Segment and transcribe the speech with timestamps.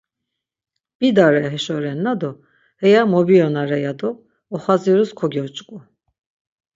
[0.99, 2.31] Bidare heşo renna do
[2.81, 4.09] heya mobiyonare ya do
[4.55, 5.77] oxazirus kogyoç̌ǩu.